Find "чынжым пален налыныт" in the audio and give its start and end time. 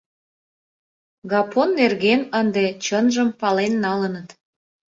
2.85-4.27